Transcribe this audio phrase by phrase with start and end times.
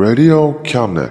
[0.00, 1.10] Radio Cabinet.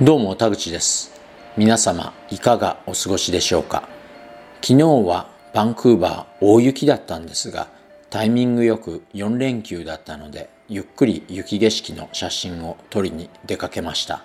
[0.00, 1.12] どうも田口です
[1.56, 3.88] 皆様いかがお過ごしでしょうか？
[4.60, 7.68] 昨日はバンクーバー大雪だったんですが
[8.10, 14.24] タイミングよく4連休だったのでゆっくり雪景色の写真を撮りに出かけました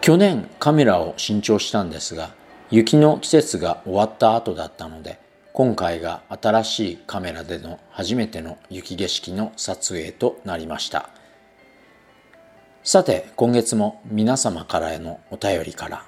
[0.00, 2.30] 去年カメラを新調したんですが
[2.68, 5.20] 雪の季節が終わった後だったので
[5.52, 11.08] 今回が新しいカメラでの初めての雪景色の撮影となりました。
[12.82, 16.04] さて今月も皆様からへのお便りから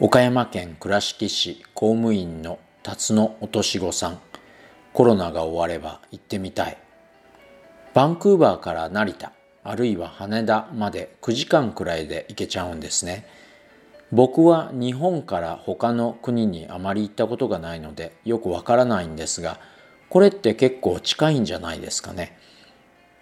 [0.00, 4.20] 岡山県倉敷市公務員の辰野落とし子さん
[4.92, 6.76] コロナが終われば行ってみたい。
[7.94, 9.32] バンクーバーから成田
[9.62, 13.26] あるいは羽田まで9時間くらいで行けちゃうんですね。
[14.14, 19.58] 僕は日本から他の国にあまり行ったことがないのでよくわからないんですが
[20.08, 22.38] これって結構近いんじゃないですかね。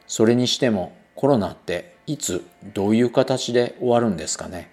[0.06, 2.44] それにしてもコロナっていつ
[2.74, 4.70] どういう形で終わるんですかね。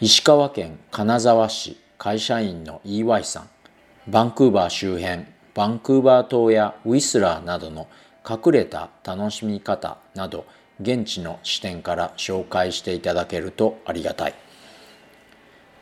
[0.00, 3.50] 石川県金沢市会社員の EY さん
[4.06, 7.88] バンクーバー周辺バンクーバー島やウィスラーなどの
[8.28, 10.46] 隠れた楽しみ方など
[10.80, 14.34] 現地の視点から紹介していただけるとありがたい。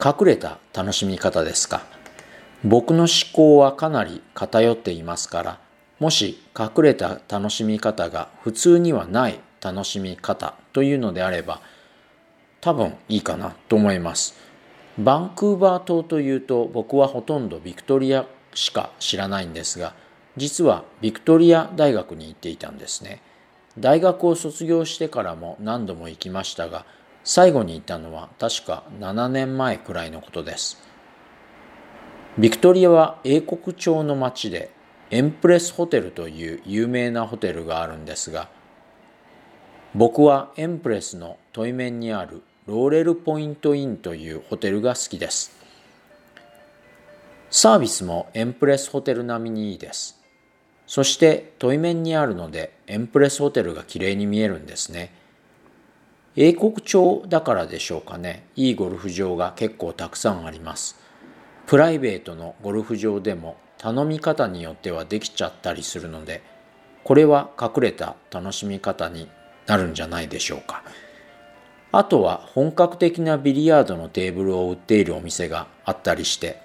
[0.04, 1.82] 隠れた楽しみ方ですか？
[2.64, 5.60] 僕の思考はかなり偏っていますから
[6.00, 11.60] もし隠れた楽しみ方が普通にはない楽しみ方というのであれば
[12.60, 14.34] 多分いいかなと思います。
[14.98, 19.94] バンクーバー島というと僕はほとんどビクトリアしか知らないんですが
[20.36, 23.22] 実はビクトリア大学に行っていたんですね。
[23.80, 26.84] 大学を卒業してからも何度も行きましたが
[27.24, 30.78] 最後に行ったのは確か7年前くらいのことです。
[32.38, 34.70] ビクトリアは英国町の町で
[35.10, 38.48] エンプレスホテルという有名なホテルがあるんですが
[39.94, 45.56] 僕はエンプレスの対面にあるローレルポイントインというホテルが好きです。
[47.50, 50.17] サービスもエンプレスホテル並みにいいです。
[50.88, 55.12] そして対面にあるのでエンプレスホテルが綺麗に見えるんですね。
[56.34, 58.46] 英国町だからでしょうかね。
[58.56, 60.96] いいゴルフ場が結構たくさんあります。
[61.66, 66.42] プライベートのゴルフ場でも頼み方によってはできちゃったりするので
[67.04, 69.28] これは隠れた楽しみ方に
[69.66, 70.82] なるんじゃないでしょうか。
[71.92, 76.62] あとは本格的なビリヤードのテーブルを売っているお店があったりして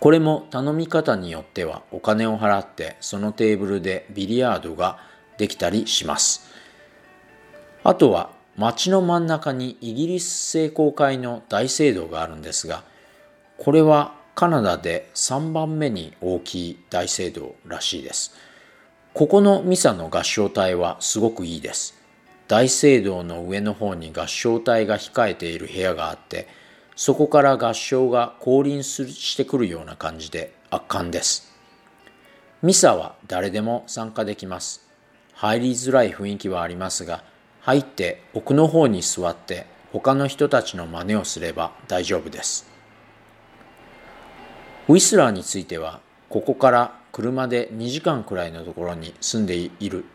[0.00, 4.98] これも頼み方によってはお金を払ってそのテーブルでビリヤードが
[5.38, 6.46] できたりします。
[7.82, 12.84] あとは街の真ん中にイギリス聖公会の大聖堂があるんですが
[13.58, 18.34] これはカナダで3番目に大きい大聖堂らしいです。
[19.14, 21.94] ここのミサの合唱隊はすごくいいです。
[22.48, 26.48] 大聖堂の上の方に合唱隊が控えている部屋があって
[26.96, 31.52] そこから合唱が降臨してくるような感じで圧巻です。
[32.62, 34.88] ミサは誰でも参加できます。
[35.34, 37.22] 入りづらい雰囲気はありますが
[37.60, 42.66] 入って奥の方に座って他の人たちの真似をすれば大丈夫です。
[44.88, 46.00] ウィスラーについては
[46.30, 50.06] ここから車で2時間くらいのところに住んでいる。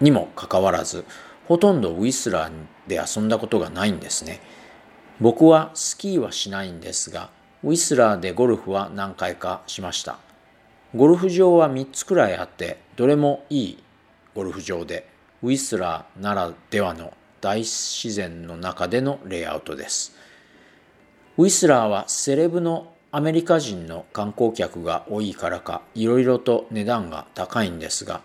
[0.00, 1.04] にもかかわらず
[1.46, 2.52] ほとんどウィスラー
[2.86, 4.40] で遊んだことがないんですね。
[5.20, 7.28] 僕はスキーはしないんですが
[7.62, 10.18] ウィスラーでゴルフは何回かしました。
[10.96, 13.82] ゴルフ場は3つくらいあってどれもいい
[14.34, 15.06] ゴルフ場で
[15.42, 20.16] ウィスラーならではの大自然の中でのレイアウトです。
[21.36, 28.20] ウィスラーはセレブのアメリカ人の観光客が多いからかいろいろと値段が高いんですが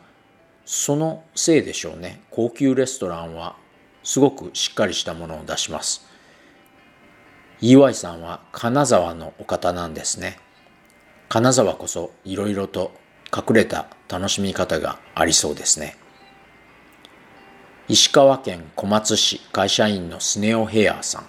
[0.66, 2.22] そのせいでしょうね。
[2.32, 3.58] 高級レストランは
[4.04, 6.15] すごくしっかりしたものを出します。
[7.62, 10.38] EY さんは金沢のお方なんですね。
[11.30, 12.92] 金沢こそいろいろと
[13.36, 15.96] 隠れた楽しみ方がありそうですね。
[17.88, 21.26] 石川県小松市会社員のスネオヘアーさん。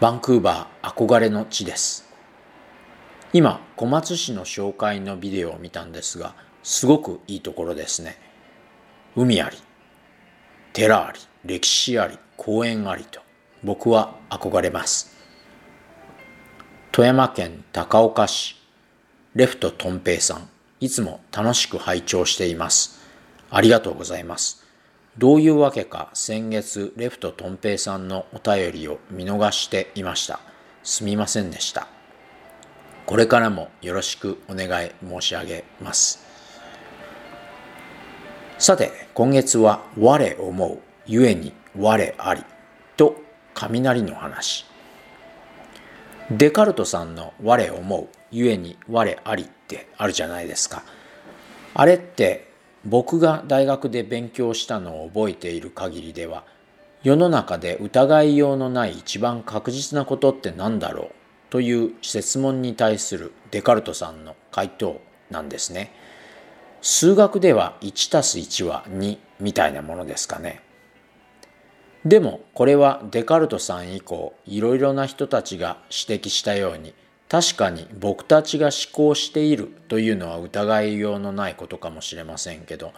[0.00, 2.08] バンクーバー憧れの地です。
[3.32, 8.18] 今小松市の紹介のビデオを見たんですがすごくいいところですね。
[9.14, 9.58] 海あり
[10.72, 13.25] 寺あり歴史あり公園ありと。
[13.62, 15.16] 僕は憧れます。
[16.92, 18.56] 富山県高岡市
[19.34, 20.48] レフトトンペイさん
[20.80, 23.00] いつも楽しく拝聴しています。
[23.50, 24.64] ありがとうございます。
[25.18, 30.40] どういうわけか先月レフトトンペイさんのお便りを見逃していました。
[30.82, 31.86] すみませんでした。
[33.06, 36.24] これからもよろしくお願い申し上げます。
[38.58, 42.42] さて今月は我思うゆえに我あり
[42.96, 43.25] と
[43.56, 44.66] 雷の話
[46.30, 50.82] デカルトさんの「我思う」ゆえに「我あり」ってあるじゃないですか。
[51.74, 52.48] あれって
[52.84, 56.44] 僕が大学で勉強したのを覚えている限りでは
[57.02, 61.10] 世の中で疑いようのない一番確実なことって何だろう
[61.50, 65.00] という質問に対するデカルトさんの回答
[65.30, 65.92] なんですね。
[66.82, 70.60] 数学では1 1は2みたいなものですかね。
[72.06, 76.94] でもこれはデカルトさん以降いろいろな人たちが指摘したように
[77.28, 82.92] 確かに僕たちが思考しているというのは疑いようのないことかもしれませんけど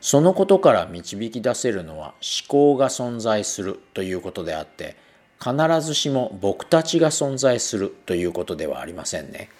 [0.00, 4.96] そのことから導き出せるのは思考が存在するということであって
[5.38, 5.52] 必
[5.82, 9.50] ずしも僕たちが存在するということではありませんね。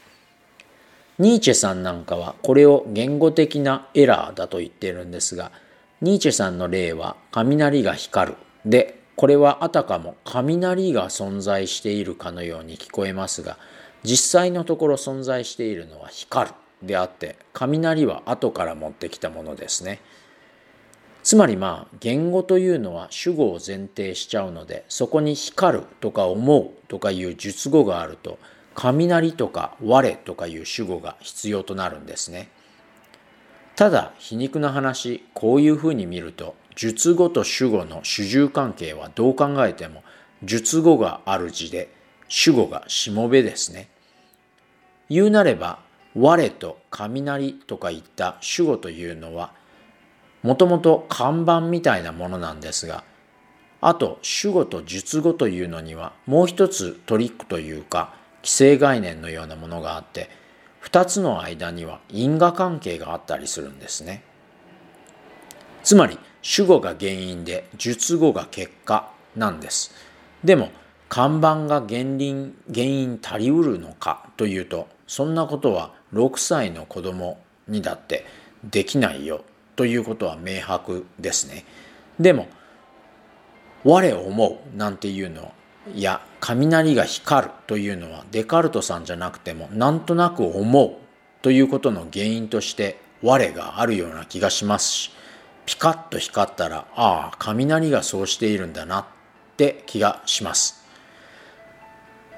[1.19, 5.53] ニーチェさんなんかはこれを言語的なエラーだと言っているんですが
[6.01, 13.57] ニーチェさんの例は雷が光るでこれはあたかも雷が存在しているかのように聞こえますが
[14.03, 20.01] 実際のところ存在しているのは光るであって雷は後から持ってきたものですね。
[21.23, 28.39] つまりまあ言語というのは主語を前提しちゃうのでそこに光るとか思うとかいう述語があると
[28.75, 32.49] 雷とか我とかいう主語が必要となるんですね。
[33.75, 40.05] ただ皮肉な話こういうふうに見ると述語と主語の主従関係はどう考えても
[40.43, 41.89] 述語がある字で
[42.29, 43.89] 主語がしもべですね。
[45.09, 45.79] 言うなれば
[46.15, 49.53] 我と雷とかいった主語というのは
[50.43, 53.05] もともと看板みたいなものなんですが
[53.81, 60.31] あと主語と述語というのにはもう一つトリックというか既成概念のようなものがあって
[60.83, 64.23] 2つの間には因果関係があったりするんですね。
[65.83, 69.93] つまり主語が原因で述語が結果なんです。
[70.45, 70.71] でも
[71.09, 78.25] 看板が原因原因足りうるのかというとそんなことは6歳の子供にだって
[78.63, 79.43] できないよ
[79.75, 81.65] ということは明白ですね。
[82.21, 82.47] でも
[83.83, 85.53] 我思うなんていうの
[85.97, 90.93] や雷が光るというのはデカルトさんじゃなくてもなんとなく思う
[91.43, 95.16] ということの原因として我があるような気がしますし
[95.67, 99.05] ピカッと光ったらああ雷がそうしているんだなっ
[99.57, 100.85] て気がします。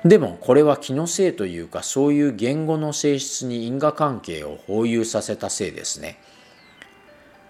[0.04, 6.18] でもこれは気のせいというかそういう言語の性質に因果関係を包有させたせいですね。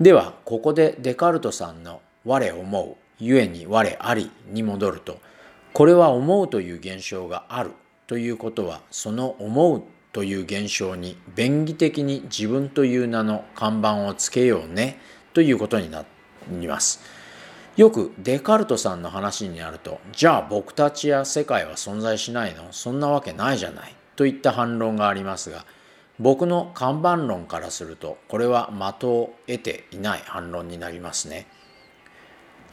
[0.01, 5.19] ではここでデカルトさんの「我思う」ゆえに「我あり」に戻ると
[5.73, 7.73] これは思うという現象がある
[8.07, 9.83] ということはその思う
[10.13, 14.99] という現象に便宜的に自分という名の看板をつけようね。
[15.39, 16.05] ということにな
[16.51, 17.01] ります。
[17.77, 22.73] よくデカルトさんの話になるとじゃあ僕たちや世界は存在しないの？
[22.73, 25.65] そんなわけないじゃないといった反論がありますが
[26.19, 31.47] 僕の看板論からするとこれは的を得ていない反論になりますね。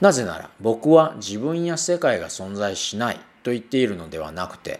[0.02, 4.80] なぜなら僕は自分や世界が存在しないと言っているのではなくて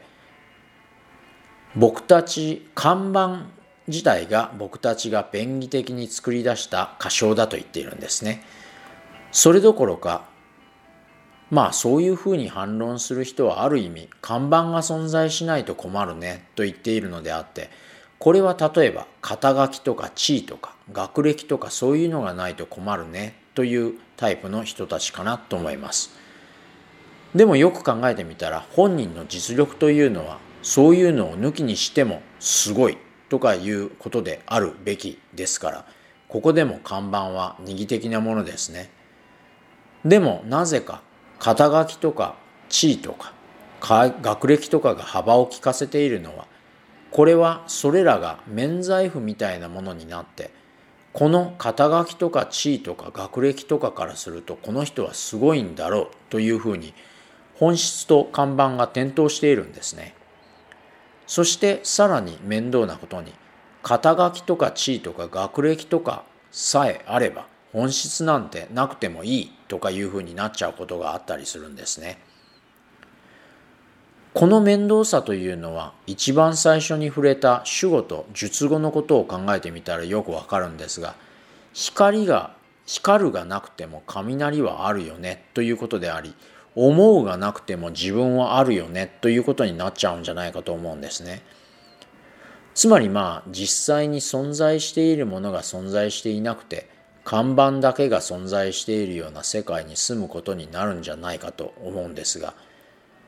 [1.76, 3.46] 僕たち看板
[3.88, 8.44] 自体が僕たちが便宜的に作り出した仮象だと言っているんですね。
[9.32, 10.26] それどころか
[11.52, 17.70] まあそういうふうに反論する人はある意味看板が存在しないと困るねと言っているのであって
[18.18, 26.12] これは例えば肩書きとか地位とか学歴とかそういうのがないと困るねというタイプの人たちかなと思います。
[27.36, 32.98] でもよく考えてみたら本人の実力というのはそういうのを抜きにしてもすごい
[33.30, 35.86] とかいうことであるべきですから
[36.28, 38.90] ここでも看板は二義的なものですね。
[40.04, 41.02] でもなぜか
[41.40, 42.36] 肩書きとか
[42.70, 43.34] 地位とか
[43.82, 46.48] 学歴とかが幅を利かせているのは
[47.12, 50.52] これはそれらが免罪符みたいなものになって
[51.14, 56.94] この肩書きとか地位とか学歴とかからするとこの人はすごいんだろうというふうに
[57.56, 60.14] 本質と看板が転倒しているんですね。
[61.28, 63.34] そしてさらに面倒なことに
[63.84, 72.18] 肩書きとか地位とか学歴とかさえあれば本質なんてなくてもいいとかいうふうになっちゃうことがあったりするんですね。
[74.34, 81.16] この面倒さというのは一番最初に触れた守護と術後のことを考えてみたらよくわかるんですが
[81.74, 82.54] 光が
[82.86, 86.36] 光るがなくても雷はあるよねということであり
[86.76, 91.42] 思うがなくても自分はあるよねということになっちゃうんじゃないかと思うんですね。
[92.74, 96.90] つまりまあ実際に存在しているものが存在していなくて
[97.24, 102.54] 看板だけが存在しているような世界に住むことになるんじゃないかと思うんですが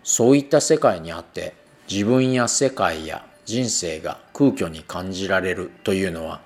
[0.04, 1.56] そういった世界にあって
[1.90, 6.42] 自分や世界や人生が空虚に感じられるというのは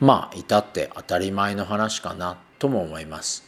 [0.00, 3.45] まあ至って当たり前の話かなとも思います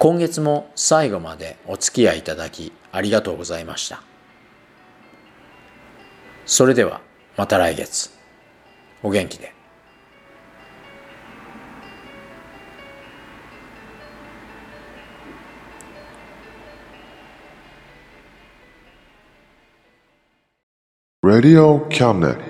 [0.00, 4.02] 今月も最後までお付き合いいただきありがとうございました
[6.46, 7.02] それでは
[7.36, 8.08] また来月
[9.02, 9.52] お元気で
[21.22, 22.49] Radio Cabinet.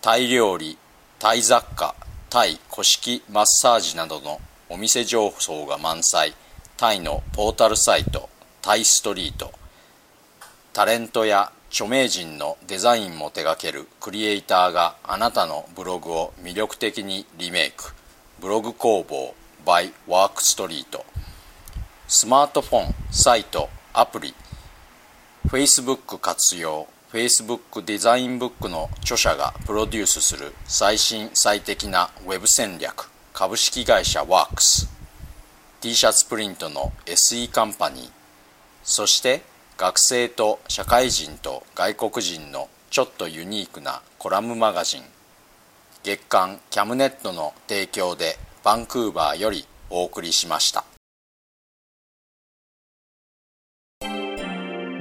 [0.00, 0.78] タイ料理
[1.18, 1.96] タイ雑貨
[2.30, 6.34] タイ古式マッサージなどのお店情報が満載。
[6.76, 8.28] タイのポータルサイト
[8.62, 9.50] タイストリート。
[10.72, 17.92] タレントや著名人のデザインも手掛けるクリエイターがあなたのブログを魅力的にリメイク。
[18.40, 19.34] ブログ工房
[19.66, 21.04] by ワークストリート。
[22.06, 24.32] スマートフォン、サイト、アプリ、
[25.48, 34.88] Facebook 活用、Facebook デザインブックの著者がプロデュースする最新最適な Web 戦略株式会社ワークス
[35.80, 38.10] t シャツプリントの SE カンパニー
[38.82, 39.40] そして
[39.78, 45.02] 学生と社会人と外国人のちょっとユニークなコラムマガジン
[46.02, 50.84] 月刊キャムネットの提供でバンクーバーよりお送りしました。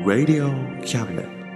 [0.06, 1.47] Radio Cabinet.